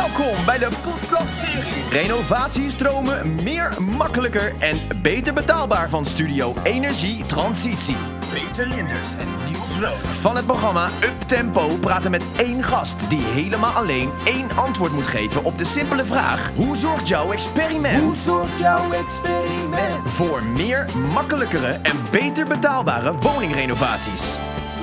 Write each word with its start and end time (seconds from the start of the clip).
Welkom 0.00 0.44
bij 0.44 0.58
de 0.58 0.68
podcastserie 0.82 1.88
Renovatiestromen 1.90 3.34
meer 3.42 3.82
makkelijker 3.82 4.52
en 4.58 4.80
beter 5.02 5.32
betaalbaar 5.32 5.88
van 5.88 6.06
Studio 6.06 6.54
Energie 6.62 7.26
Transitie. 7.26 7.96
Peter 8.32 8.66
Linders 8.66 9.12
en 9.14 9.28
Niels 9.44 9.78
Rood. 9.80 10.06
Van 10.20 10.36
het 10.36 10.46
programma 10.46 10.88
Up 11.02 11.20
Tempo 11.26 11.76
praten 11.80 12.10
met 12.10 12.22
één 12.36 12.62
gast 12.62 13.08
die 13.08 13.22
helemaal 13.22 13.72
alleen 13.72 14.10
één 14.24 14.56
antwoord 14.56 14.92
moet 14.92 15.06
geven 15.06 15.44
op 15.44 15.58
de 15.58 15.64
simpele 15.64 16.04
vraag: 16.04 16.50
Hoe 16.54 16.76
zorgt 16.76 17.08
jouw 17.08 17.32
experiment? 17.32 18.02
Hoe 18.02 18.14
zorgt 18.14 18.58
jouw 18.58 18.92
experiment? 18.92 20.10
Voor 20.10 20.44
meer 20.44 20.86
makkelijkere 21.12 21.78
en 21.82 21.96
beter 22.10 22.46
betaalbare 22.46 23.12
woningrenovaties. 23.12 24.36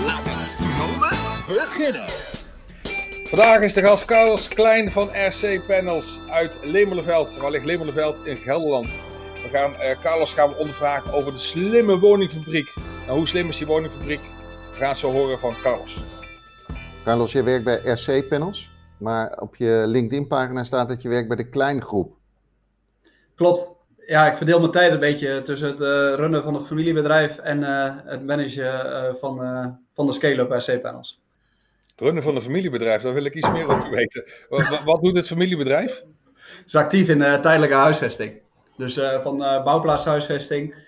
Laten 0.05 0.23
we 0.23 0.55
stromen 0.57 1.17
beginnen. 1.47 2.36
Vandaag 3.27 3.61
is 3.61 3.73
de 3.73 3.81
gast 3.81 4.05
Carlos 4.05 4.47
Klein 4.47 4.91
van 4.91 5.07
RC 5.07 5.65
Panels 5.67 6.19
uit 6.29 6.59
Lemelenveld. 6.63 7.37
Waar 7.37 7.51
ligt 7.51 7.65
Lemelenveld? 7.65 8.25
In 8.25 8.35
Gelderland. 8.35 8.87
We 9.43 9.49
gaan, 9.51 9.75
eh, 9.75 9.99
Carlos 10.01 10.33
gaan 10.33 10.49
we 10.49 10.55
ondervragen 10.55 11.13
over 11.13 11.31
de 11.31 11.37
slimme 11.37 11.99
woningfabriek. 11.99 12.73
Nou, 13.05 13.17
hoe 13.17 13.27
slim 13.27 13.49
is 13.49 13.57
die 13.57 13.67
woningfabriek? 13.67 14.19
We 14.71 14.75
gaan 14.75 14.89
het 14.89 14.97
zo 14.97 15.11
horen 15.11 15.39
van 15.39 15.53
Carlos. 15.61 15.97
Carlos, 17.03 17.31
je 17.31 17.43
werkt 17.43 17.63
bij 17.63 17.81
RC 17.83 18.27
Panels, 18.29 18.71
maar 18.99 19.39
op 19.39 19.55
je 19.55 19.83
LinkedIn-pagina 19.87 20.63
staat 20.63 20.89
dat 20.89 21.01
je 21.01 21.09
werkt 21.09 21.27
bij 21.27 21.37
de 21.37 21.49
Kleingroep. 21.49 22.15
Klopt. 23.35 23.67
Ja, 24.05 24.31
ik 24.31 24.37
verdeel 24.37 24.59
mijn 24.59 24.71
tijd 24.71 24.91
een 24.91 24.99
beetje 24.99 25.41
tussen 25.41 25.67
het 25.67 25.81
eh, 25.81 25.87
runnen 26.15 26.43
van 26.43 26.55
een 26.55 26.65
familiebedrijf 26.65 27.37
en 27.37 27.63
eh, 27.63 27.95
het 28.05 28.25
managen 28.25 28.91
eh, 28.91 29.13
van, 29.19 29.43
eh, 29.43 29.65
van 29.93 30.05
de 30.05 30.13
scale-up 30.13 30.51
RC 30.51 30.81
Panels. 30.81 31.21
Runnen 31.99 32.23
van 32.23 32.35
een 32.35 32.41
familiebedrijf, 32.41 33.01
daar 33.01 33.13
wil 33.13 33.25
ik 33.25 33.33
iets 33.33 33.51
meer 33.51 33.67
over 33.67 33.89
weten. 33.89 34.25
Wat, 34.85 35.01
doet 35.01 35.15
het 35.15 35.27
familiebedrijf? 35.27 36.03
is 36.65 36.75
actief 36.75 37.09
in 37.09 37.21
eh, 37.21 37.39
tijdelijke 37.39 37.75
huisvesting. 37.75 38.41
Dus 38.77 38.97
eh, 38.97 39.21
van 39.21 39.43
eh, 39.43 39.63
bouwplaatshuisvesting 39.63 40.85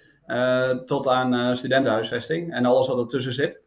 tot 0.85 1.07
aan 1.07 1.57
studentenhuisvesting 1.57 2.53
en 2.53 2.65
alles 2.65 2.87
wat 2.87 2.99
ertussen 2.99 3.33
zit. 3.33 3.61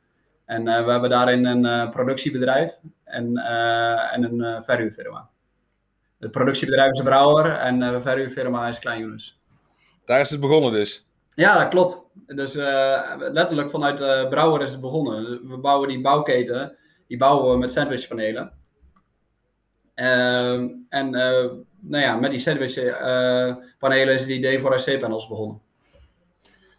En 0.46 0.64
we 0.64 0.90
hebben 0.90 1.10
daarin 1.10 1.44
een 1.44 1.90
productiebedrijf 1.90 2.78
en, 3.04 3.36
en 4.12 4.22
een 4.22 4.62
verhuurfirma. 4.64 5.28
Het 6.18 6.30
productiebedrijf 6.30 6.90
is 6.90 6.98
een 6.98 7.04
brouwer 7.04 7.52
en 7.52 7.80
de 7.80 8.00
verhuurfirma 8.02 8.68
is 8.68 8.78
Klein 8.78 9.00
Younes. 9.00 9.40
Daar 10.04 10.20
is 10.20 10.30
het 10.30 10.40
begonnen 10.40 10.72
dus. 10.72 11.06
Ja, 11.34 11.58
dat 11.58 11.68
klopt. 11.68 11.98
Dus 12.27 12.54
letterlijk 13.18 13.70
vanuit 13.70 13.98
de 13.98 14.27
brouwer 14.30 14.62
is 14.62 14.70
het 14.70 14.80
begonnen. 14.80 15.48
We 15.48 15.56
bouwen 15.56 15.88
die 15.88 16.00
bouwketen, 16.00 16.77
die 17.12 17.20
bouwen 17.20 17.52
we 17.52 17.58
met 17.58 17.72
sandwichpanelen. 17.72 18.52
Ehm, 19.94 20.68
en 20.88 21.14
eh, 21.14 21.50
nou 21.80 22.02
ja, 22.02 22.16
met 22.16 22.30
die 22.30 22.41
sandwichpanelen 22.41 24.14
is 24.14 24.20
het 24.20 24.30
idee 24.30 24.60
voor 24.60 24.74
RC-panels 24.74 25.28
begonnen. 25.28 25.60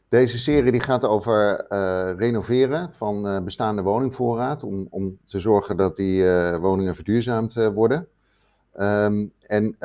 Deze 0.08 0.38
serie 0.38 0.72
die 0.72 0.82
gaat 0.82 1.06
over 1.06 1.66
eh, 1.68 2.14
renoveren 2.18 2.94
van 2.94 3.28
eh, 3.28 3.44
bestaande 3.44 3.82
woningvoorraad, 3.82 4.64
om, 4.64 4.88
om 4.90 5.18
te 5.26 5.40
zorgen 5.40 5.78
dat 5.78 5.96
die 5.96 6.24
woningen 6.60 6.96
verduurzaamd 6.96 7.54
worden. 7.54 8.08
Ehm, 8.74 9.26
en 9.42 9.78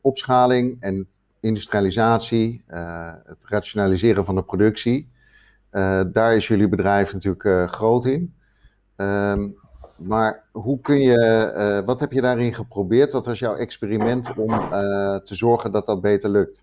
opschaling 0.00 0.76
en 0.80 1.08
industrialisatie, 1.40 2.62
het 3.24 3.44
rationaliseren 3.48 4.24
van 4.24 4.34
de 4.34 4.42
productie, 4.42 5.08
daar 6.12 6.36
is 6.36 6.48
jullie 6.48 6.68
bedrijf 6.68 7.12
natuurlijk 7.12 7.70
groot 7.70 8.04
in. 8.04 8.34
Ehm, 8.96 9.48
maar 10.04 10.42
hoe 10.52 10.80
kun 10.80 11.00
je, 11.00 11.18
eh, 11.54 11.78
wat 11.86 12.00
heb 12.00 12.12
je 12.12 12.20
daarin 12.20 12.54
geprobeerd? 12.54 13.12
Wat 13.12 13.26
was 13.26 13.38
jouw 13.38 13.54
experiment 13.54 14.30
om 14.36 14.50
eh, 14.52 14.60
te 15.16 15.34
zorgen 15.34 15.72
dat 15.72 15.86
dat 15.86 16.00
beter 16.00 16.30
lukt? 16.30 16.62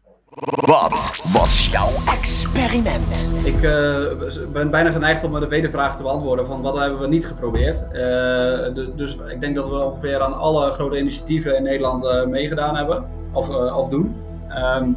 Wat 0.66 1.22
was 1.34 1.70
jouw 1.72 1.90
experiment? 2.14 3.30
Ik 3.44 3.64
eh, 3.64 4.06
ben 4.52 4.70
bijna 4.72 4.92
geneigd 4.92 5.24
om 5.24 5.40
de 5.40 5.48
wedervraag 5.48 5.98
te 5.98 6.04
beantwoorden 6.04 6.46
van 6.46 6.62
wat 6.62 6.78
hebben 6.78 7.00
we 7.00 7.08
niet 7.08 7.28
geprobeerd. 7.28 7.78
Eh, 7.92 8.74
du- 8.74 8.96
dus 8.96 9.18
ik 9.28 9.42
denk 9.42 9.56
dat 9.56 9.70
we 9.70 9.76
ongeveer 9.76 10.22
aan 10.22 10.38
alle 10.38 10.72
grote 10.72 11.00
initiatieven 11.00 11.56
in 11.58 11.64
Nederland 11.64 12.06
eh, 12.06 12.26
meegedaan 12.26 12.76
hebben 12.76 13.06
of, 13.34 13.50
of 13.50 13.90
doen. 13.90 14.16
Ehm, 14.50 14.90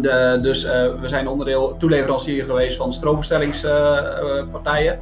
de, 0.00 0.38
dus 0.42 0.64
eh, 0.64 0.72
we 1.00 1.08
zijn 1.08 1.28
onderdeel 1.28 1.76
toeleverancier 1.78 2.44
geweest 2.44 2.76
van 2.76 2.92
stroomverstellingspartijen. 2.92 4.98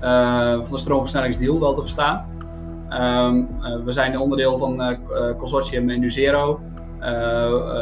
Eh, 0.00 0.52
van 0.52 0.70
de 0.70 0.78
stroomverstellingsdeal 0.78 1.60
wel 1.60 1.74
te 1.74 1.80
verstaan. 1.80 2.36
Ehm, 2.88 3.42
eh, 3.62 3.84
we 3.84 3.92
zijn 3.92 4.18
onderdeel 4.18 4.58
van 4.58 4.82
eh, 4.82 4.96
consortium 5.38 5.90
Induzero, 5.90 6.60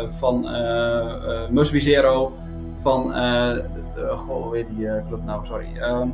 van 0.08 0.48
eh, 0.48 1.48
Musby 1.50 1.78
Zero, 1.78 2.32
van, 2.82 3.14
goh, 4.16 4.42
hoe 4.44 4.56
heet 4.56 4.66
die 4.76 4.88
club 5.08 5.24
nou, 5.24 5.46
sorry. 5.46 5.66
Ehm, 5.76 6.08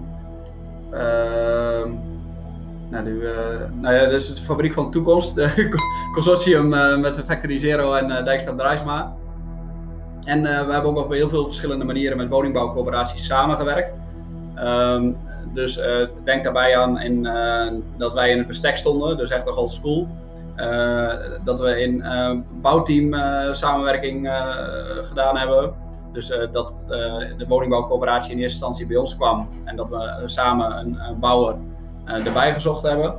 nou, 2.91 3.23
nou 3.81 3.95
ja, 3.95 4.07
dus 4.07 4.35
de 4.35 4.43
fabriek 4.43 4.75
van 4.75 4.85
de 4.85 4.91
toekomst, 4.91 5.35
de 5.37 5.79
consortium 6.15 6.69
met 7.01 7.23
Factory 7.27 7.59
Zero 7.59 7.95
en 7.95 8.11
eh 8.11 8.25
Dijkstra 8.25 8.55
Drijsma. 8.55 9.15
En 10.25 10.43
we 10.43 10.73
hebben 10.73 10.85
ook 10.85 10.99
op 10.99 11.11
heel 11.11 11.29
veel 11.29 11.45
verschillende 11.45 11.85
manieren 11.85 12.17
met 12.17 12.29
woningbouwcoöperaties 12.29 13.27
samengewerkt. 13.27 13.93
Ehm, 14.55 15.11
dus 15.53 15.79
eh, 15.79 16.07
denk 16.25 16.45
daarbij 16.45 16.77
aan 16.77 17.01
in, 17.01 17.27
eh, 17.27 17.73
dat 17.97 18.13
wij 18.13 18.31
in 18.31 18.39
het 18.39 18.47
bestek 18.47 18.77
stonden, 18.77 19.17
dus 19.17 19.31
echt 19.31 19.45
nog 19.45 19.57
old 19.57 19.73
school. 19.73 20.09
Eh, 20.57 21.13
dat 21.45 21.61
we 21.61 21.81
in 21.81 22.05
bouwteam 22.61 23.15
samenwerking 23.55 24.31
gedaan 25.03 25.37
hebben. 25.37 25.75
Dus 26.13 26.29
dat 26.53 26.75
de 27.37 27.45
woningbouwcoöperatie 27.49 28.33
in 28.33 28.39
eerste 28.39 28.53
instantie 28.53 28.87
bij 28.87 28.97
ons 28.97 29.17
kwam 29.17 29.49
en 29.65 29.77
dat 29.77 29.89
we 29.89 30.23
samen 30.25 30.79
een, 30.79 31.01
een 31.01 31.19
bouwer 31.19 31.57
erbij 32.05 32.55
gezocht 32.55 32.83
hebben. 32.83 33.15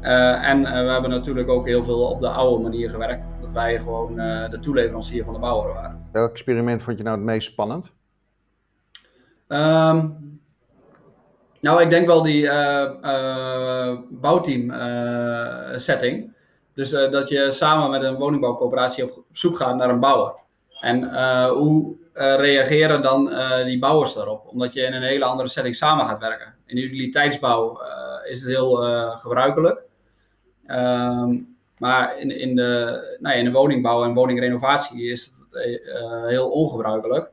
En 0.00 0.62
we 0.62 0.90
hebben 0.90 1.10
natuurlijk 1.10 1.48
ook 1.48 1.66
heel 1.66 1.84
veel 1.84 2.00
op 2.00 2.20
de 2.20 2.28
oude 2.28 2.62
manier 2.62 2.90
gewerkt. 2.90 3.24
Dat 3.40 3.50
wij 3.52 3.78
gewoon 3.78 4.14
de 4.50 4.58
toeleverancier 4.60 5.24
van 5.24 5.34
de 5.34 5.40
bouwer 5.40 5.74
waren. 5.74 6.08
Welk 6.12 6.30
experiment 6.30 6.82
vond 6.82 6.98
je 6.98 7.04
nou 7.04 7.16
het 7.16 7.26
meest 7.26 7.50
spannend? 7.50 7.92
Ehm, 9.48 10.08
nou, 11.66 11.82
ik 11.82 11.90
denk 11.90 12.06
wel 12.06 12.22
die 12.22 12.48
eh, 12.48 12.82
eh, 13.02 13.98
bouwteam 14.10 14.70
eh, 14.70 15.78
setting. 15.78 16.34
Dus 16.74 16.90
dat 16.90 17.28
je 17.28 17.50
samen 17.50 17.90
met 17.90 18.02
een 18.02 18.16
woningbouwcoöperatie 18.16 19.04
op 19.04 19.24
zoek 19.32 19.56
gaat 19.56 19.76
naar 19.76 19.90
een 19.90 20.00
bouwer. 20.00 20.34
En 20.80 21.04
hoe 21.48 21.96
reageren 22.12 23.02
dan 23.02 23.30
die 23.64 23.78
bouwers 23.78 24.14
daarop? 24.14 24.46
Omdat 24.46 24.72
je 24.72 24.80
in 24.80 24.92
een 24.92 25.02
hele 25.02 25.24
andere 25.24 25.48
setting 25.48 25.76
samen 25.76 26.06
gaat 26.06 26.20
werken. 26.20 26.54
In 26.66 26.76
utiliteitsbouw 26.76 27.80
is 28.24 28.40
het 28.40 28.48
heel 28.48 28.76
gebruikelijk. 29.16 29.80
Ehm, 30.66 31.38
maar 31.78 32.18
in, 32.18 32.30
in, 32.30 32.56
de, 32.56 33.00
nou 33.20 33.34
ja, 33.34 33.40
in 33.40 33.44
de 33.44 33.58
woningbouw 33.58 34.04
en 34.04 34.14
woningrenovatie 34.14 35.10
is 35.10 35.34
het 35.50 35.80
heel 36.26 36.48
ongebruikelijk. 36.48 37.30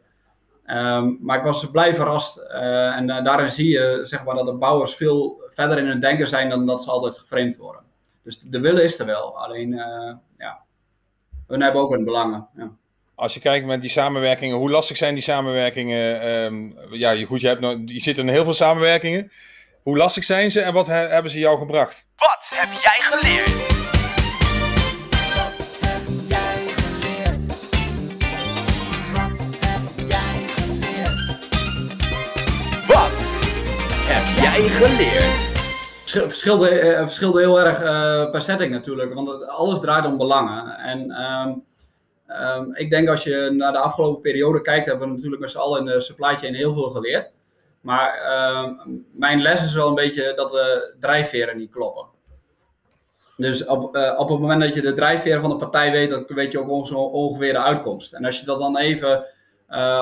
Ehm, 0.66 1.12
maar 1.19 1.38
ik 1.38 1.44
was 1.44 1.69
blij 1.72 1.96
verrast. 1.96 2.38
eh, 2.38 2.96
en 2.96 3.07
daarin 3.07 3.50
zie 3.51 3.68
je 3.69 4.00
zeg 4.03 4.24
maar, 4.24 4.35
dat 4.35 4.46
de 4.46 4.53
bouwers 4.53 4.96
veel 4.96 5.41
verder 5.50 5.78
in 5.78 5.85
hun 5.85 6.00
denken 6.00 6.28
zijn 6.28 6.50
dan 6.50 6.66
dat 6.66 6.84
ze 6.84 6.91
altijd 6.91 7.18
geframed 7.18 7.57
worden. 7.57 7.81
Dus 8.24 8.40
de 8.40 8.59
willen 8.59 8.84
is 8.84 9.00
er 9.00 9.06
wel. 9.06 9.38
Alleen, 9.38 9.79
eh, 9.79 10.13
ja, 10.38 10.59
hun 11.47 11.62
hebben 11.62 11.81
ook 11.81 11.91
hun 11.91 12.03
belangen. 12.03 12.47
Ja. 12.57 12.69
Als 13.16 13.34
je 13.34 13.40
kijkt 13.40 13.66
met 13.66 13.81
die 13.81 13.90
samenwerkingen, 13.90 14.57
hoe 14.57 14.69
lastig 14.69 14.97
zijn 14.97 15.13
die 15.13 15.23
samenwerkingen? 15.23 16.22
Ehm, 16.22 16.72
ja, 16.96 17.12
je- 17.12 17.25
goed, 17.25 17.41
je, 17.41 17.47
hebt 17.47 17.59
nog, 17.62 17.78
je 17.85 18.00
zit 18.00 18.18
in 18.18 18.28
heel 18.28 18.44
veel 18.44 18.53
samenwerkingen. 18.53 19.31
Hoe 19.84 19.97
lastig 19.97 20.23
zijn 20.23 20.52
ze 20.52 20.62
en 20.62 20.73
wat 20.73 20.88
he- 20.88 20.94
hebben 21.07 21.31
ze 21.31 21.40
jou 21.40 21.57
gebracht? 21.57 22.06
Wat 22.16 22.50
heb 22.53 22.69
jij 22.81 23.00
geleerd? 23.02 23.72
Heb 34.05 34.44
jij 34.44 34.67
geleerd? 34.70 35.52
Verschil- 36.02 36.28
Verschilde, 36.28 36.70
eh, 36.70 37.02
verschilde 37.02 37.40
heel 37.40 37.59
erg 37.59 37.82
eh, 37.82 38.32
per 38.32 38.41
setting 38.41 38.72
natuurlijk, 38.72 39.14
want 39.14 39.47
alles 39.47 39.79
draait 39.79 40.05
om 40.05 40.17
belangen. 40.17 40.78
En 40.78 41.11
ehm, 41.11 41.52
ehm, 42.28 42.66
ik 42.73 42.90
denk 42.90 43.09
als 43.09 43.23
je 43.23 43.50
naar 43.58 43.72
de 43.72 43.78
afgelopen 43.78 44.22
periode 44.22 44.61
kijkt, 44.61 44.85
hebben 44.85 45.08
we 45.08 45.14
natuurlijk 45.14 45.41
met 45.41 45.52
z'n 45.52 45.58
allen 45.58 45.79
in 45.79 45.85
de 45.85 46.02
supply 46.02 46.35
chain 46.35 46.53
heel 46.53 46.73
veel 46.73 46.90
geleerd. 46.90 47.32
Maar 47.82 48.14
ehm, 48.14 48.73
mijn 49.11 49.41
les 49.41 49.64
is 49.66 49.73
wel 49.73 49.88
een 49.88 49.96
beetje 49.96 50.34
dat 50.35 50.52
de 50.52 50.96
drijfveren 50.99 51.58
niet 51.58 51.72
kloppen. 51.72 52.06
Dus 53.38 53.66
op, 53.66 53.96
eh, 53.96 54.14
op 54.20 54.29
het 54.29 54.40
moment 54.40 54.61
dat 54.61 54.73
je 54.73 54.82
de 54.82 54.94
drijfveer 54.94 55.41
van 55.41 55.49
de 55.49 55.56
partij 55.56 55.91
weet, 55.91 56.09
dan 56.09 56.23
weet 56.28 56.52
je 56.52 56.59
ook 56.59 56.70
onge- 56.70 56.96
ongeveer 56.97 57.53
de 57.53 57.59
uitkomst. 57.59 58.14
En 58.14 58.26
als 58.26 58.40
je 58.40 58.46
dat 58.46 58.59
dan 58.59 58.78
even 58.78 59.26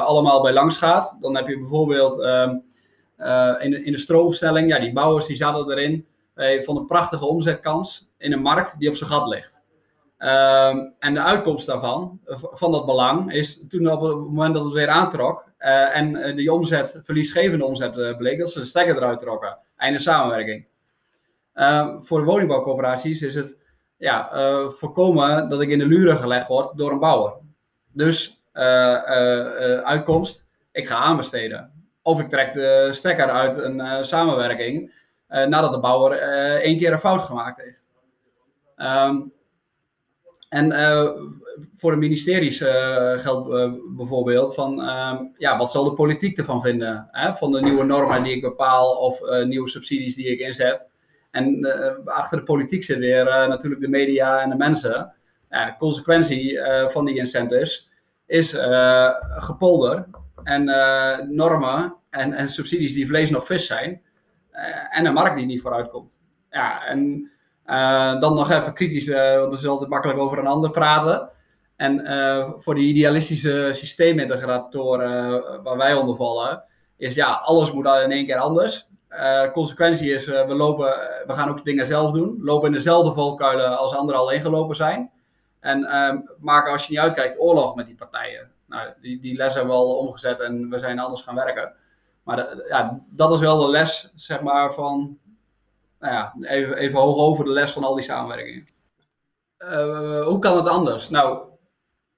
allemaal 0.05 0.41
bij 0.41 0.53
langs 0.53 0.77
gaat, 0.77 1.17
dan 1.21 1.35
heb 1.35 1.47
je 1.47 1.59
bijvoorbeeld 1.59 2.17
in, 3.59 3.71
de, 3.71 3.83
in 3.83 3.91
de 3.91 3.97
stroomstelling, 3.97 4.69
ja, 4.69 4.79
die 4.79 4.93
bouwers 4.93 5.25
die 5.25 5.35
zaten 5.35 5.71
erin 5.71 6.05
eh, 6.33 6.63
van 6.63 6.77
een 6.77 6.85
prachtige 6.85 7.25
omzetkans 7.25 8.09
in 8.17 8.33
een 8.33 8.41
markt 8.41 8.79
die 8.79 8.89
op 8.89 8.95
zijn 8.95 9.09
gat 9.09 9.27
ligt. 9.27 9.61
Ehm, 10.17 10.77
en 10.99 11.13
de 11.13 11.21
uitkomst 11.21 11.65
daarvan, 11.65 12.19
van 12.25 12.71
dat 12.71 12.85
belang, 12.85 13.33
is 13.33 13.63
toen 13.69 13.91
op 13.91 14.01
het 14.01 14.15
moment 14.15 14.53
dat 14.53 14.63
het 14.63 14.73
weer 14.73 14.87
aantrok 14.87 15.49
en 15.57 16.35
die 16.35 16.53
omzet, 16.53 16.99
verliesgevende 17.03 17.65
omzet 17.65 18.17
bleek, 18.17 18.39
dat 18.39 18.51
ze 18.51 18.59
de 18.59 18.65
stekker 18.65 18.95
eruit 18.95 19.19
trokken. 19.19 19.57
Einde 19.77 19.99
samenwerking. 19.99 20.65
Ehm, 21.53 22.01
voor 22.01 22.19
de 22.19 22.25
woningbouwcorporaties 22.25 23.21
is 23.21 23.35
het 23.35 23.57
ja, 23.97 24.29
voorkomen 24.69 25.49
dat 25.49 25.61
ik 25.61 25.69
in 25.69 25.79
de 25.79 25.85
luren 25.85 26.17
gelegd 26.17 26.47
word 26.47 26.77
door 26.77 26.91
een 26.91 26.99
bouwer. 26.99 27.33
Dus 27.91 28.43
uitkomst, 29.83 30.45
ik 30.71 30.87
ga 30.87 30.95
aanbesteden. 30.95 31.80
Of 32.01 32.19
ik 32.19 32.29
trek 32.29 32.53
de 32.53 32.89
stekker 32.91 33.29
uit 33.29 33.57
een 33.57 34.05
samenwerking 34.05 34.93
nadat 35.27 35.71
de 35.71 35.79
bouwer 35.79 36.11
één 36.57 36.77
keer 36.77 36.93
een 36.93 36.99
fout 36.99 37.21
gemaakt 37.21 37.61
heeft. 37.61 37.85
Um, 38.77 39.33
en 40.49 40.71
voor 41.75 41.91
de 41.91 41.97
ministeries 41.97 42.57
geldt 43.17 43.49
bijvoorbeeld 43.95 44.53
van, 44.53 44.81
ehm, 44.81 45.23
ja, 45.37 45.57
wat 45.57 45.71
zal 45.71 45.83
de 45.83 45.93
politiek 45.93 46.37
ervan 46.37 46.61
vinden? 46.61 47.07
Hè? 47.11 47.33
Van 47.33 47.51
de 47.51 47.61
nieuwe 47.61 47.83
normen 47.83 48.23
die 48.23 48.35
ik 48.35 48.41
bepaal 48.41 48.95
of 48.95 49.19
nieuwe 49.45 49.69
subsidies 49.69 50.15
die 50.15 50.27
ik 50.27 50.39
inzet. 50.39 50.89
En 51.31 51.67
achter 52.05 52.37
de 52.37 52.43
politiek 52.43 52.83
zit 52.83 52.97
weer 52.97 53.25
natuurlijk 53.25 53.81
de 53.81 53.87
media 53.87 54.41
en 54.41 54.49
de 54.49 54.55
mensen. 54.55 55.13
Ja, 55.49 55.75
consequentie 55.79 56.59
van 56.89 57.05
die 57.05 57.17
incentives 57.17 57.89
is 58.25 58.55
gepolder 59.37 60.07
en 60.43 60.63
normen 61.35 61.95
en, 62.09 62.33
en 62.33 62.49
subsidies 62.49 62.93
die 62.93 63.07
vlees 63.07 63.29
nog 63.29 63.45
vis 63.45 63.65
zijn. 63.67 64.01
en 64.89 65.05
een 65.05 65.13
markt 65.13 65.37
die 65.37 65.45
niet 65.45 65.61
vooruit 65.61 65.89
komt. 65.89 66.19
Ja, 66.49 66.85
en 66.85 67.31
uh, 67.65 68.19
dan 68.19 68.33
nog 68.33 68.51
even 68.51 68.73
kritisch, 68.73 69.07
want 69.09 69.51
het 69.51 69.59
is 69.59 69.67
altijd 69.67 69.89
makkelijk 69.89 70.19
over 70.19 70.37
een 70.37 70.47
ander 70.47 70.71
praten. 70.71 71.29
En 71.75 72.05
voor 72.59 72.75
die 72.75 72.87
idealistische 72.87 73.69
systeemintegratoren 73.73 75.63
waar 75.63 75.77
wij 75.77 75.93
onder 75.93 76.15
vallen, 76.15 76.63
is 76.97 77.15
ja, 77.15 77.33
alles 77.33 77.71
moet 77.71 77.85
in 77.85 78.11
één 78.11 78.25
keer 78.25 78.37
anders. 78.37 78.87
consequentie 79.53 80.13
is, 80.13 80.25
we, 80.25 80.45
lopen, 80.47 80.93
we 81.27 81.33
gaan 81.33 81.49
ook 81.49 81.65
dingen 81.65 81.87
zelf 81.87 82.11
doen. 82.11 82.37
Lopen 82.41 82.67
in 82.67 82.73
dezelfde 82.73 83.13
volkuilen 83.13 83.77
als 83.77 83.95
anderen 83.95 84.21
al 84.21 84.31
ingelopen 84.31 84.75
zijn. 84.75 85.11
En 85.59 85.79
maken 86.39 86.71
als 86.71 86.85
je 86.85 86.91
niet 86.91 87.01
uitkijkt 87.01 87.39
oorlog 87.39 87.75
met 87.75 87.85
die 87.85 87.95
partijen. 87.95 88.50
Nou, 88.71 88.89
die, 89.01 89.19
die 89.19 89.35
les 89.35 89.53
hebben 89.53 89.71
we 89.71 89.79
al 89.79 89.97
omgezet 89.97 90.39
en 90.39 90.69
we 90.69 90.79
zijn 90.79 90.99
anders 90.99 91.21
gaan 91.21 91.35
werken. 91.35 91.73
Maar 92.23 92.57
ja, 92.67 93.01
dat 93.15 93.33
is 93.33 93.39
wel 93.39 93.59
de 93.59 93.69
les, 93.69 94.11
zeg 94.15 94.41
maar, 94.41 94.73
van 94.73 95.17
nou 95.99 96.13
ja, 96.13 96.33
even, 96.41 96.77
even 96.77 96.99
hoog 96.99 97.17
over 97.17 97.45
de 97.45 97.51
les 97.51 97.71
van 97.71 97.83
al 97.83 97.95
die 97.95 98.03
samenwerkingen. 98.03 98.67
Uh, 99.59 100.23
hoe 100.23 100.39
kan 100.39 100.55
het 100.55 100.67
anders? 100.67 101.09
Nou, 101.09 101.39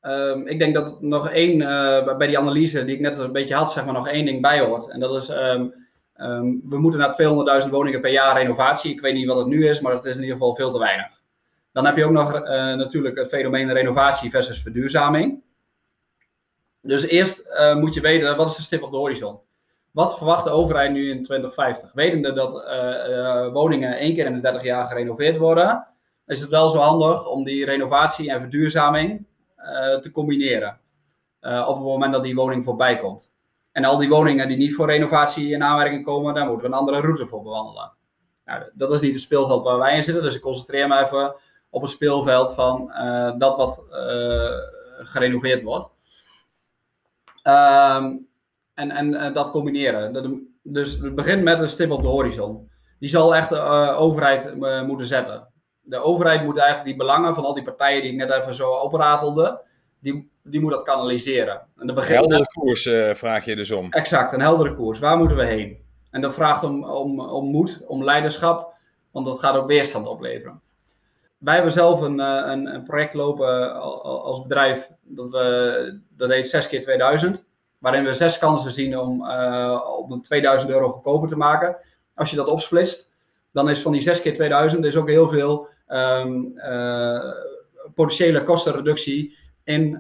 uh, 0.02 0.42
ik 0.46 0.60
denk 0.60 0.74
dat 0.74 1.02
nog 1.02 1.30
één, 1.30 1.60
uh, 1.60 2.18
bij 2.18 2.28
die 2.28 2.40
analyse 2.40 2.86
die 2.86 2.96
ik 2.96 3.02
net 3.02 3.18
een 3.18 3.32
beetje 3.32 3.56
had, 3.56 3.72
zeg 3.72 3.86
maar 3.86 3.94
nog 3.94 4.08
één 4.08 4.26
ding 4.26 4.42
bij 4.42 4.60
hoort. 4.60 4.90
En 4.90 5.00
dat 5.00 5.16
is, 5.22 5.30
um, 5.30 5.74
um, 6.18 6.62
we 6.70 6.78
moeten 6.80 7.00
naar 7.00 7.64
200.000 7.64 7.70
woningen 7.70 8.02
per 8.02 8.12
jaar 8.12 8.38
renovatie. 8.38 8.92
Ik 8.92 9.02
weet 9.02 9.14
niet 9.14 9.28
wat 9.28 9.38
het 9.38 9.48
nu 9.48 9.68
is, 9.68 9.80
maar 9.82 9.94
dat 9.94 10.06
is 10.06 10.16
in 10.16 10.22
ieder 10.22 10.38
geval 10.38 10.56
veel 10.56 10.72
te 10.72 10.80
weinig. 10.80 11.22
Dan 11.72 11.86
heb 11.86 11.98
je 11.98 12.06
ook 12.06 12.12
nog 12.12 12.34
uh, 12.34 12.42
natuurlijk 12.74 13.18
het 13.18 13.28
fenomeen 13.28 13.74
renovatie 13.74 14.30
versus 14.30 14.62
verduurzaming. 14.62 15.44
Dus 16.86 17.04
eerst 17.04 17.44
moet 17.76 17.94
je 17.94 18.02
weten, 18.02 18.38
wat 18.38 18.50
is 18.50 18.56
de 18.56 18.62
stip 18.62 18.84
op 18.84 18.92
de 18.92 18.98
horizon? 18.98 19.40
Wat 19.94 20.18
verwacht 20.18 20.44
de 20.44 20.50
overheid 20.50 20.92
nu 20.92 21.10
in 21.10 21.24
2050? 21.24 21.94
Wetende 21.94 22.34
dat 22.34 22.56
uh, 22.56 23.10
uh, 23.10 23.52
woningen 23.52 23.98
één 23.98 24.16
keer 24.16 24.26
in 24.26 24.34
de 24.34 24.40
30 24.40 24.64
jaar 24.64 24.86
gerenoveerd 24.86 25.38
worden, 25.38 25.88
is 26.26 26.42
het 26.42 26.50
wel 26.50 26.70
zo 26.70 26.78
handig 26.78 27.28
om 27.28 27.44
die 27.44 27.66
renovatie 27.66 28.32
en 28.32 28.40
verduurzaming 28.40 29.26
te 30.02 30.12
combineren. 30.14 30.80
op 31.42 31.76
het 31.76 31.84
moment 31.84 32.14
dat 32.14 32.24
die 32.24 32.36
woning 32.36 32.64
voorbij 32.64 33.00
komt. 33.00 33.32
En 33.72 33.86
al 33.86 33.98
die 33.98 34.10
woningen 34.10 34.48
die 34.48 34.58
niet 34.58 34.76
voor 34.76 34.86
renovatie 34.86 35.52
in 35.52 35.64
aanmerking 35.64 36.06
komen, 36.06 36.34
daar 36.34 36.46
moeten 36.46 36.62
we 36.62 36.74
een 36.74 36.80
andere 36.80 37.02
route 37.02 37.26
voor 37.26 37.42
bewandelen. 37.42 37.92
Nou, 38.46 38.64
dat 38.74 38.92
is 38.92 39.00
niet 39.00 39.14
het 39.14 39.22
speelveld 39.22 39.64
waar 39.64 39.78
wij 39.78 39.96
in 39.96 40.04
zitten, 40.04 40.24
dus 40.24 40.36
ik 40.36 40.42
concentreer 40.42 40.88
me 40.88 41.04
even 41.04 41.36
op 41.70 41.82
het 41.82 41.92
speelveld 41.92 42.54
van 42.54 42.92
dat 43.38 43.58
wat 43.58 43.84
gerenoveerd 44.98 45.64
wordt. 45.64 45.93
Um, 47.44 48.28
en, 48.74 48.92
en, 48.92 49.16
en 49.16 49.34
dat 49.34 49.52
combineren. 49.52 50.42
Dus 50.64 50.98
het 50.98 51.16
begint 51.16 51.44
met 51.44 51.60
een 51.60 51.70
stip 51.70 51.92
op 51.92 52.02
de 52.02 52.08
horizon. 52.08 52.72
Die 53.00 53.10
zal 53.10 53.36
echt 53.36 53.50
de 53.50 53.56
uh, 53.56 54.02
overheid 54.02 54.54
uh, 54.56 54.84
moeten 54.84 55.08
zetten. 55.08 55.48
De 55.82 55.98
overheid 55.98 56.44
moet 56.44 56.58
eigenlijk 56.58 56.88
die 56.88 56.98
belangen 56.98 57.36
van 57.36 57.46
al 57.46 57.54
die 57.54 57.64
partijen 57.64 58.02
die 58.02 58.12
ik 58.12 58.18
net 58.18 58.32
even 58.32 58.56
zo 58.56 58.72
opratelde, 58.72 59.62
die, 60.00 60.32
die 60.44 60.62
moet 60.62 60.72
dat 60.72 60.84
kanaliseren. 60.84 61.68
En 61.78 61.90
een 61.90 62.04
heldere 62.04 62.48
koers 62.48 62.90
vraag 63.14 63.46
je 63.46 63.56
dus 63.56 63.72
om. 63.72 63.92
Exact, 63.92 64.34
een 64.34 64.42
heldere 64.42 64.76
koers. 64.76 65.00
Waar 65.00 65.18
moeten 65.18 65.38
we 65.38 65.46
heen? 65.46 65.78
En 66.12 66.22
dat 66.22 66.34
vraagt 66.34 66.64
om, 66.64 66.84
om, 66.84 67.20
om 67.20 67.46
moed, 67.46 67.84
om 67.88 68.04
leiderschap, 68.04 68.74
want 69.12 69.26
dat 69.26 69.40
gaat 69.40 69.56
ook 69.56 69.68
weerstand 69.68 70.08
opleveren. 70.08 70.62
Wij 71.44 71.54
hebben 71.54 71.72
zelf 71.72 72.02
een, 72.02 72.20
een, 72.20 72.66
een 72.74 72.84
project 72.84 73.14
lopen 73.14 73.82
als 74.02 74.42
bedrijf, 74.42 74.90
dat, 75.02 75.30
we, 75.30 76.02
dat 76.10 76.30
heet 76.30 76.48
6 76.48 76.68
keer 76.68 76.82
2000 76.82 77.46
waarin 77.78 78.04
we 78.04 78.14
zes 78.14 78.38
kansen 78.38 78.72
zien 78.72 78.98
om, 78.98 79.22
uh, 79.22 79.82
om 80.10 80.22
2000 80.22 80.72
euro 80.72 80.90
goedkoper 80.90 81.28
te 81.28 81.38
maken. 81.38 81.78
Als 82.16 82.30
je 82.30 82.36
dat 82.36 82.48
opsplitst, 82.48 83.12
dan 83.52 83.70
is 83.70 83.82
van 83.82 83.92
die 83.92 84.02
6 84.02 84.22
keer 84.22 84.34
2000 84.34 84.86
is 84.86 84.96
ook 84.96 85.10
heel 85.10 85.30
veel 85.30 85.68
uh, 85.88 87.34
potentiële 87.96 88.44
kostenreductie 88.44 89.38
in 89.64 89.92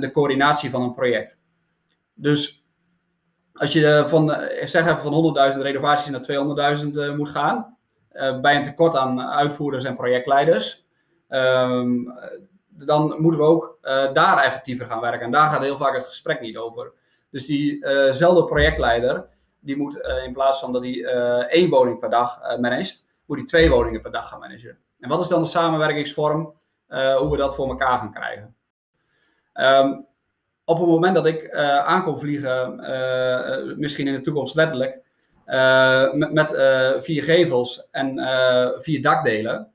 de 0.00 0.10
coördinatie 0.12 0.70
van 0.70 0.82
een 0.82 0.94
project. 0.94 1.38
Dus 2.14 2.64
als 3.52 3.72
je 3.72 4.04
van, 4.06 4.42
ik 4.42 4.68
zeg 4.68 4.86
even 4.86 5.02
van 5.02 5.52
100.000 5.54 5.60
renovaties 5.60 6.10
naar 6.10 6.78
200.000 6.78 7.16
moet 7.16 7.30
gaan, 7.30 7.76
bij 8.40 8.56
een 8.56 8.62
tekort 8.62 8.96
aan 8.96 9.20
uitvoerders 9.20 9.84
en 9.84 9.96
projectleiders, 9.96 10.85
um, 11.28 12.14
dan 12.68 13.14
moeten 13.18 13.40
we 13.40 13.46
ook 13.46 13.78
daar 14.12 14.38
effectiever 14.38 14.86
gaan 14.86 15.00
werken. 15.00 15.20
En 15.20 15.30
daar 15.30 15.50
gaat 15.50 15.62
heel 15.62 15.76
vaak 15.76 15.94
het 15.94 16.06
gesprek 16.06 16.40
niet 16.40 16.56
over. 16.56 16.92
Dus 17.30 17.46
diezelfde 17.46 18.40
uh 18.40 18.46
projectleider, 18.46 19.26
die 19.60 19.76
moet 19.76 19.96
uh, 19.96 20.24
in 20.24 20.32
plaats 20.32 20.60
van 20.60 20.72
dat 20.72 20.82
hij 20.82 21.04
één 21.48 21.70
woning 21.70 21.98
per 21.98 22.10
dag 22.10 22.40
managt, 22.60 23.04
moet 23.26 23.36
hij 23.36 23.46
twee 23.46 23.70
woningen 23.70 24.02
per 24.02 24.12
dag 24.12 24.28
gaan 24.28 24.40
managen. 24.40 24.78
En 25.00 25.08
wat 25.08 25.20
is 25.20 25.28
dan 25.28 25.42
de 25.42 25.48
samenwerkingsvorm, 25.48 26.54
hoe 26.88 27.30
we 27.30 27.36
dat 27.36 27.54
voor 27.54 27.68
elkaar 27.68 27.98
gaan 27.98 28.12
krijgen? 28.12 28.54
Um, 29.54 30.06
op 30.64 30.78
het 30.78 30.86
moment 30.86 31.14
dat 31.14 31.26
ik 31.26 31.54
aankom 31.84 32.18
vliegen, 32.18 32.76
misschien 33.78 34.06
in 34.06 34.14
de 34.14 34.20
toekomst 34.20 34.54
letterlijk, 34.54 35.00
met, 36.12 36.32
met 36.32 36.50
vier 37.04 37.22
gevels 37.22 37.88
en 37.90 38.18
vier 38.78 39.02
dakdelen, 39.02 39.72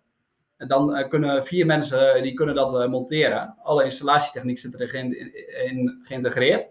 dan 0.68 1.06
kunnen 1.10 1.46
vier 1.46 1.66
mensen 1.66 2.24
die 2.24 2.34
kunnen 2.34 2.56
dat 2.56 2.90
monteren. 2.90 3.56
Alle 3.64 3.84
installatietechniek 3.84 4.60
zit 4.60 4.80
erin 4.80 5.34
in, 5.66 6.02
geïntegreerd. 6.04 6.70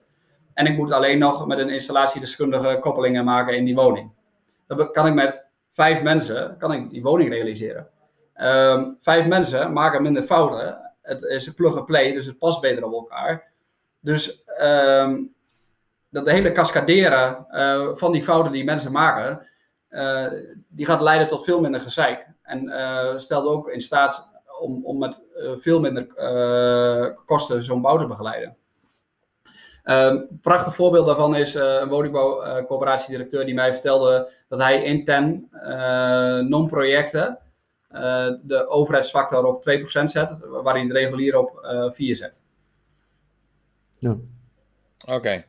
En 0.54 0.66
ik 0.66 0.76
moet 0.76 0.92
alleen 0.92 1.18
nog 1.18 1.47
met 1.47 1.59
een 1.59 1.68
installatiedeskundige 1.68 2.78
koppelingen 2.80 3.25
maken 3.25 3.56
in 3.56 3.64
die 3.64 3.75
woning. 3.75 4.12
Dan 4.66 4.92
kan 4.92 5.06
ik 5.06 5.14
met 5.14 5.47
vijf 5.73 6.02
mensen 6.02 6.56
kan 6.59 6.73
ik 6.73 6.90
die 6.90 7.02
woning 7.02 7.30
realiseren. 7.30 7.88
Um, 8.37 8.99
vijf 9.00 9.26
mensen 9.26 9.73
maken 9.73 10.02
minder 10.02 10.23
fouten. 10.23 10.92
Het 11.02 11.23
is 11.23 11.54
plug-and-play, 11.54 12.12
dus 12.12 12.26
het 12.26 12.38
past 12.38 12.61
beter 12.61 12.85
op 12.85 12.92
elkaar. 12.92 13.52
Dus 14.00 14.44
um, 14.61 15.35
dat 16.09 16.25
de 16.25 16.32
hele 16.32 16.52
cascaderen 16.52 17.47
van 17.99 18.12
die 18.12 18.23
fouten 18.23 18.52
die 18.52 18.64
mensen 18.64 18.92
maken, 18.92 19.47
die 20.68 20.87
gaat 20.87 21.00
leiden 21.00 21.28
tot 21.28 21.44
veel 21.44 21.61
minder 21.61 21.80
gezeik. 21.80 22.26
En 22.50 22.64
uh, 22.64 23.19
stelt 23.19 23.47
ook 23.47 23.71
in 23.71 23.83
staat 23.83 24.28
om, 24.61 24.85
om 24.85 24.99
met 24.99 25.23
veel 25.59 25.80
minder 25.80 26.07
kosten 27.26 27.64
zo'n 27.64 27.80
bouw 27.80 27.99
te 27.99 28.07
begeleiden. 28.07 28.57
Um, 29.85 30.28
prachtig 30.40 30.75
voorbeeld 30.75 31.07
daarvan 31.07 31.37
is 31.37 31.54
uh, 31.54 31.62
een 31.62 31.88
woningbouwcoöperatiedirecteur 31.88 33.45
die 33.45 33.54
mij 33.54 33.73
vertelde 33.73 34.33
dat 34.49 34.61
hij 34.61 34.83
in 34.83 35.04
ten 35.04 35.49
uh, 35.52 36.38
non-projecten 36.38 37.38
uh, 37.92 38.00
de 38.42 38.69
overheidsfactor 38.69 39.45
op 39.45 39.64
2% 39.69 40.04
zet, 40.04 40.38
waar 40.40 40.75
hij 40.75 40.87
de 40.87 40.92
regulier 40.92 41.38
op 41.38 41.61
4 41.95 42.16
zet. 42.16 42.40
Ja. 43.99 44.16
Oké. 45.07 45.14
Okay. 45.14 45.47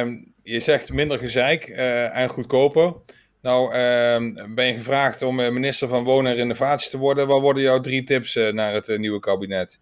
Um, 0.00 0.34
je 0.42 0.60
zegt 0.60 0.92
minder 0.92 1.18
gezeik 1.18 1.66
en 2.12 2.28
goedkoper. 2.28 2.94
Nou, 3.42 3.74
um, 3.74 4.54
ben 4.54 4.66
je 4.66 4.74
gevraagd 4.74 5.22
om 5.22 5.36
minister 5.36 5.88
van 5.88 6.04
Wonen 6.04 6.30
en 6.30 6.36
Renovatie 6.36 6.90
te 6.90 6.98
worden. 6.98 7.26
Wat 7.26 7.40
worden 7.40 7.62
jouw 7.62 7.80
drie 7.80 8.04
tips 8.04 8.34
naar 8.34 8.72
het 8.72 8.98
nieuwe 8.98 9.20
kabinet? 9.20 9.80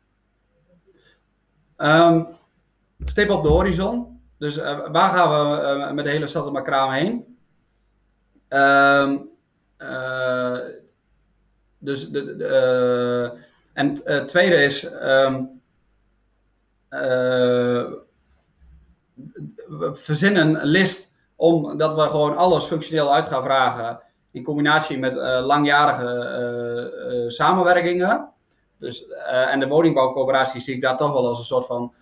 Um, 1.77 2.27
stip 3.05 3.31
op 3.31 3.43
de 3.43 3.49
horizon. 3.49 4.21
Dus 4.39 4.57
waar 4.57 5.11
gaan 5.11 5.31
we 5.89 5.93
met 5.93 6.05
de 6.05 6.11
hele 6.11 6.27
stad 6.27 6.47
op 6.47 6.65
kraam 6.65 6.93
heen? 6.93 7.37
Uh, 9.79 10.59
dus 11.79 12.09
de, 12.09 12.37
de, 12.37 13.39
En 13.73 14.01
het 14.05 14.29
tweede 14.29 14.57
is, 14.57 14.85
um, 14.85 15.61
we 19.69 19.91
verzinnen 19.95 20.61
een 20.61 20.67
list 20.67 21.08
omdat 21.39 21.95
we 21.95 22.01
gewoon 22.01 22.37
alles 22.37 22.65
functioneel 22.65 23.15
uit 23.15 23.25
gaan 23.25 23.43
vragen 23.43 24.01
in 24.31 24.43
combinatie 24.43 24.99
met 24.99 25.15
langjarige 25.45 27.27
samenwerkingen. 27.29 28.31
Dus, 28.79 29.07
en 29.51 29.61
de 29.61 29.69
woningbouwcoöperaties 29.69 30.65
zie 30.65 30.75
ik 30.75 30.83
daar 30.83 30.97
toch 30.97 31.13
wel 31.13 31.29
als 31.29 31.39
een 31.39 31.45
soort 31.45 31.67
van 31.67 31.93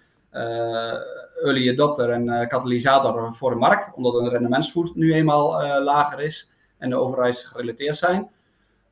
early 1.42 1.70
adopter 1.70 2.10
en 2.10 2.48
katalysator 2.48 3.34
voor 3.34 3.50
de 3.50 3.56
markt, 3.56 3.94
omdat 3.94 4.14
een 4.14 4.28
rendementsvoet 4.28 4.94
nu 4.94 5.14
eenmaal 5.14 5.62
lager 5.82 6.20
is 6.20 6.50
en 6.78 6.90
de 6.90 6.96
overheidsgerelateerd 6.96 7.96
zijn. 7.96 8.30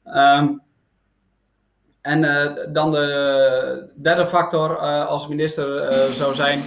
Um, 0.06 0.62
en 2.00 2.20
dan 2.72 2.90
de 2.90 3.90
derde 3.94 4.26
factor 4.26 4.78
als 5.06 5.28
minister 5.28 5.92
zou 6.12 6.34
zijn, 6.34 6.62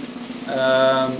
ehm, 0.46 1.10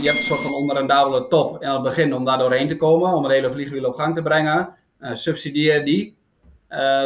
je 0.00 0.02
hebt 0.02 0.18
een 0.18 0.24
soort 0.24 0.40
van 0.40 0.54
onrendabele 0.54 1.28
top 1.28 1.62
in 1.62 1.68
het 1.68 1.82
begin 1.82 2.14
om 2.14 2.24
daar 2.24 2.38
doorheen 2.38 2.68
te 2.68 2.76
komen, 2.76 3.12
om 3.12 3.22
het 3.22 3.32
hele 3.32 3.50
vliegwiel 3.50 3.84
op 3.84 3.94
gang 3.94 4.14
te 4.14 4.22
brengen. 4.22 4.74
subsidieer 5.12 5.84
die, 5.84 6.16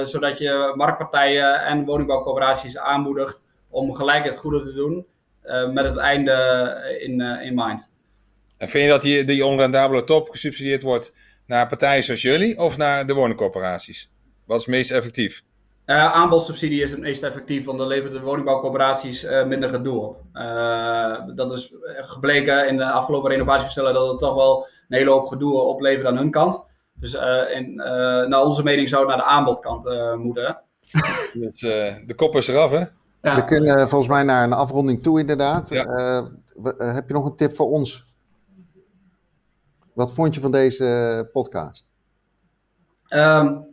zodat 0.05 0.39
je 0.39 0.73
marktpartijen 0.77 1.65
en 1.65 1.85
woningbouwcoöperaties 1.85 2.79
aanmoedigt 2.79 3.43
om 3.69 3.95
gelijk 3.95 4.25
het 4.25 4.37
goede 4.37 4.63
te 4.63 4.73
doen, 4.73 5.07
met 5.73 5.85
het 5.85 5.97
einde 5.97 6.99
in, 7.01 7.21
in 7.21 7.55
mind. 7.55 7.89
En 8.57 8.69
vind 8.69 8.85
je 8.85 8.91
dat 8.91 9.03
die, 9.03 9.25
die 9.25 9.47
onrendabele 9.47 10.05
top 10.05 10.31
gesubsidieerd 10.31 10.83
wordt 10.83 11.15
naar 11.47 11.69
partijen 11.69 12.03
zoals 12.03 12.23
jullie 12.23 12.59
of 12.59 12.77
naar 12.77 13.07
de 13.07 13.15
woningcorporaties? 13.15 14.11
Wat 14.45 14.61
is 14.61 14.67
meest 14.67 14.91
effectief? 14.91 15.43
Uh, 15.87 16.13
aanbodsubsidie 16.13 16.83
is 16.83 16.91
het 16.91 17.01
meest 17.01 17.23
effectief, 17.23 17.65
want 17.65 17.79
dan 17.79 17.87
levert 17.87 18.13
de 18.13 18.21
woningbouwcorporaties 18.21 19.25
uh, 19.25 19.45
minder 19.45 19.69
gedoe 19.69 20.01
op. 20.01 20.23
Uh, 20.35 21.21
dat 21.35 21.53
is 21.53 21.73
gebleken 21.85 22.69
in 22.69 22.77
de 22.77 22.91
afgelopen 22.91 23.31
renovatieverstellen 23.31 23.95
dat 23.95 24.09
het 24.09 24.19
toch 24.19 24.35
wel 24.35 24.67
een 24.89 24.97
hele 24.99 25.11
hoop 25.11 25.27
gedoe 25.27 25.59
oplevert 25.59 26.07
aan 26.07 26.17
hun 26.17 26.31
kant. 26.31 26.63
Dus 26.95 27.17
in, 27.55 27.75
naar 28.29 28.43
onze 28.43 28.63
mening 28.63 28.89
zou 28.89 29.01
het 29.01 29.17
naar 29.17 29.27
de 29.27 29.33
aanbodkant 29.33 29.85
moeten. 30.19 30.59
Dus 31.33 31.61
de 32.07 32.13
kop 32.17 32.37
is 32.37 32.49
eraf, 32.49 32.71
hè? 32.71 32.85
Ja. 33.23 33.37
We 33.37 33.45
kunnen 33.45 33.89
volgens 33.89 34.11
mij 34.11 34.23
naar 34.23 34.45
een 34.45 34.53
afronding 34.53 35.03
toe, 35.03 35.21
inderdaad. 35.21 35.69
Ja. 35.69 36.31
heb 36.77 37.09
je 37.09 37.15
nog 37.15 37.25
een 37.25 37.37
tip 37.37 37.57
voor 37.57 37.67
ons? 37.67 38.05
Wat 39.93 40.13
vond 40.13 40.35
je 40.35 40.41
van 40.41 40.53
deze 40.53 41.29
podcast? 41.33 41.89
Um, 43.09 43.67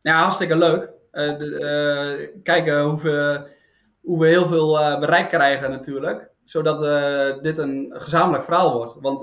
ja, 0.00 0.20
hartstikke 0.20 0.56
leuk. 0.56 0.90
Uh, 1.12 1.40
uh, 1.40 2.28
kijken 2.42 2.80
hoe 2.80 3.00
we, 3.00 3.48
hoe 4.00 4.20
we 4.20 4.26
heel 4.26 4.46
veel 4.46 4.80
uh, 4.80 4.98
bereik 4.98 5.28
krijgen 5.28 5.70
natuurlijk. 5.70 6.30
Zodat 6.44 6.80
dit 7.42 7.58
een 7.58 7.94
gezamenlijk 7.96 8.44
verhaal 8.44 8.72
wordt. 8.72 8.94
Want 9.00 9.22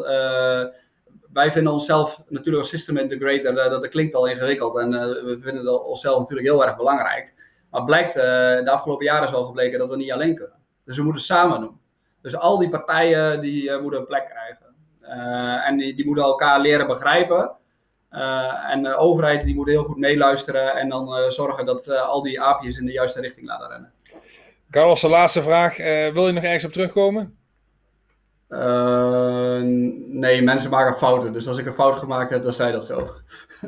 wij 1.34 1.52
vinden 1.52 1.74
onszelf 1.74 2.22
natuurlijk 2.28 2.64
als 2.64 2.70
system 2.70 2.98
integrator, 2.98 3.54
dat, 3.54 3.72
dat 3.72 3.88
klinkt 3.88 4.16
al 4.16 4.28
ingewikkeld. 4.28 4.78
En 4.78 4.90
we 5.26 5.38
vinden 5.42 5.86
onszelf 5.86 6.20
natuurlijk 6.20 6.48
heel 6.48 6.66
erg 6.66 6.78
belangrijk. 6.78 7.34
Maar 7.72 7.84
blijkt 7.84 8.14
de 8.14 8.70
afgelopen 8.72 9.06
jaren 9.06 9.26
is 9.26 9.32
wel 9.32 9.46
gebleken 9.46 9.80
dat 9.80 9.90
we 9.90 9.96
niet 9.96 10.12
alleen 10.12 10.36
kunnen. 10.36 10.56
Dus 10.86 10.98
we 10.98 11.04
moeten 11.04 11.24
samen 11.24 11.60
doen. 11.60 11.80
Dus 12.22 12.36
al 12.36 12.58
die 12.58 12.70
partijen 12.70 13.42
die 13.42 13.78
moeten 13.78 14.00
een 14.00 14.06
plek 14.06 14.30
krijgen. 14.30 14.66
en 15.66 15.78
die 15.78 16.06
moeten 16.06 16.24
elkaar 16.24 16.60
leren 16.60 16.88
begrijpen. 16.88 17.52
Uh, 18.12 18.72
en 18.72 18.84
de 18.84 18.96
overheid 18.96 19.44
die 19.44 19.56
moet 19.56 19.68
heel 19.68 19.84
goed 19.84 19.98
meeluisteren 19.98 20.76
en 20.76 20.90
dan 20.90 21.20
uh, 21.20 21.30
zorgen 21.30 21.66
dat 21.66 21.88
uh, 21.88 22.02
al 22.02 22.22
die 22.22 22.42
aapjes 22.42 22.78
in 22.78 22.86
de 22.86 22.92
juiste 22.92 23.22
richting 23.22 23.48
laten 23.48 23.70
rennen. 23.70 23.92
Carlos, 24.72 25.02
de 25.02 25.10
laatste 25.10 25.42
vraag. 25.42 25.78
wil 26.14 26.28
je 26.28 26.34
nog 26.34 26.44
ergens 26.44 26.66
op 26.66 26.72
terugkomen? 26.72 27.38
nee, 30.08 30.42
mensen 30.42 30.70
maken 30.70 30.98
fouten. 30.98 31.34
Dus 31.34 31.48
als 31.48 31.58
ik 31.58 31.66
een 31.66 31.74
fout 31.74 31.98
gemaakt 31.98 32.30
heb, 32.30 32.44
dan 32.44 32.54
zei 32.54 32.72
dat 32.72 32.86
zo. 32.86 33.10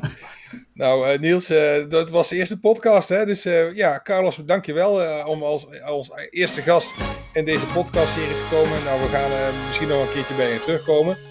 nou, 0.74 1.18
Niels, 1.20 1.48
dat 1.90 2.10
was 2.10 2.30
de 2.30 2.36
eerste 2.36 2.60
podcast. 2.60 3.10
Hè? 3.10 3.26
Dus 3.26 3.44
ja, 3.74 4.00
Carlos, 4.04 4.36
dankjewel 4.36 5.24
om 5.28 5.44
als, 5.44 5.82
als 5.84 6.12
eerste 6.30 6.62
gast 6.62 6.94
in 7.34 7.46
deze 7.46 7.66
podcast-serie 7.66 8.30
te 8.30 8.48
komen. 8.52 8.84
Nou, 8.84 9.02
we 9.02 9.08
gaan 9.08 9.54
misschien 9.68 9.88
nog 9.88 10.02
een 10.02 10.14
keertje 10.14 10.36
bij 10.36 10.54
je 10.54 10.60
terugkomen. 10.60 11.31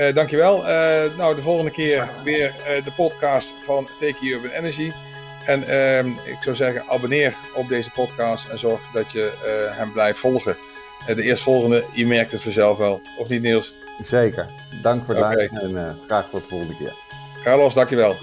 Uh, 0.00 0.14
dankjewel. 0.14 0.56
Uh, 0.58 1.16
nou, 1.16 1.34
de 1.34 1.42
volgende 1.42 1.70
keer 1.70 2.08
weer 2.24 2.46
uh, 2.46 2.84
de 2.84 2.92
podcast 2.96 3.54
van 3.62 3.88
Take 3.98 4.16
Urban 4.22 4.50
Energy. 4.50 4.92
En 5.46 5.62
ehm, 5.68 6.06
ik 6.06 6.36
zou 6.40 6.56
zeggen, 6.56 6.84
abonneer 6.88 7.34
op 7.54 7.68
deze 7.68 7.90
podcast 7.90 8.48
en 8.48 8.58
zorg 8.58 8.80
dat 8.92 9.12
je 9.12 9.32
hem 9.76 9.92
blijft 9.92 10.18
volgen. 10.18 10.56
de 11.06 11.22
eerstvolgende, 11.22 11.84
je 11.92 12.06
merkt 12.06 12.32
het 12.32 12.42
vanzelf 12.42 12.78
wel. 12.78 13.00
Of 13.18 13.28
niet, 13.28 13.42
Niels? 13.42 13.72
Zeker. 14.02 14.48
Dank 14.82 15.04
voor 15.04 15.14
het 15.14 15.24
okay. 15.24 15.36
luisteren 15.36 15.76
en 15.76 15.98
graag 16.06 16.28
tot 16.30 16.42
de 16.42 16.48
volgende 16.48 16.76
keer. 16.76 16.94
Carlos, 17.42 17.74
dankjewel. 17.74 18.16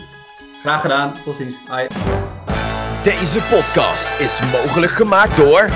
Graag 0.61 0.81
gedaan. 0.81 1.13
Tot 1.23 1.35
ziens. 1.35 1.55
Bye. 1.67 1.87
Deze 3.03 3.39
podcast 3.39 4.19
is 4.19 4.39
mogelijk 4.51 4.91
gemaakt 4.91 5.37
door 5.37 5.69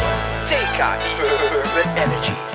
TKI 0.46 0.98
Urban 1.22 1.98
Energy. 1.98 2.51